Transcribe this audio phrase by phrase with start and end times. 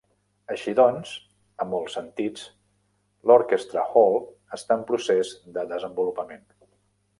[0.53, 1.11] Així doncs,
[1.65, 2.47] a molts sentits,
[3.31, 4.19] l'Orchestra Hall
[4.59, 6.45] està en procés de desenvolupament.